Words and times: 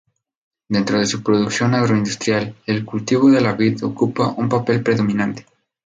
Dentro 0.67 0.97
de 0.97 1.05
su 1.05 1.21
producción 1.21 1.75
agroindustrial, 1.75 2.55
el 2.65 2.83
cultivo 2.83 3.29
de 3.29 3.39
la 3.39 3.53
vid 3.53 3.83
ocupa 3.83 4.33
un 4.35 4.49
papel 4.49 4.81
predominante. 4.81 5.45